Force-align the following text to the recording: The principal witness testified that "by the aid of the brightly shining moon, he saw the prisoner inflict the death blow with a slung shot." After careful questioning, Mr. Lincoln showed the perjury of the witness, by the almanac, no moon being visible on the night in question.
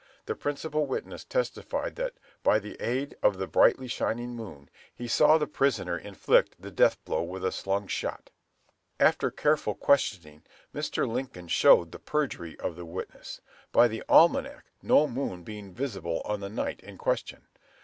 The 0.25 0.33
principal 0.33 0.87
witness 0.87 1.23
testified 1.23 1.95
that 1.97 2.15
"by 2.41 2.57
the 2.57 2.75
aid 2.81 3.15
of 3.21 3.37
the 3.37 3.45
brightly 3.45 3.87
shining 3.87 4.35
moon, 4.35 4.67
he 4.95 5.07
saw 5.07 5.37
the 5.37 5.45
prisoner 5.45 5.95
inflict 5.95 6.59
the 6.59 6.71
death 6.71 6.97
blow 7.05 7.21
with 7.21 7.45
a 7.45 7.51
slung 7.51 7.85
shot." 7.85 8.31
After 8.99 9.29
careful 9.29 9.75
questioning, 9.75 10.41
Mr. 10.73 11.07
Lincoln 11.07 11.49
showed 11.49 11.91
the 11.91 11.99
perjury 11.99 12.59
of 12.59 12.75
the 12.75 12.83
witness, 12.85 13.41
by 13.71 13.87
the 13.87 14.01
almanac, 14.09 14.65
no 14.81 15.07
moon 15.07 15.43
being 15.43 15.71
visible 15.71 16.23
on 16.25 16.39
the 16.39 16.49
night 16.49 16.79
in 16.81 16.97
question. 16.97 17.45